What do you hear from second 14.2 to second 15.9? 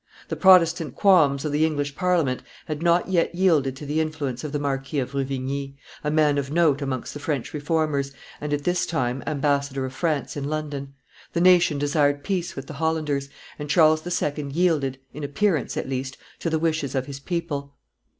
II. yielded, in appearance at